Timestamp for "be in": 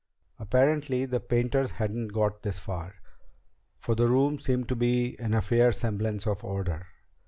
4.75-5.35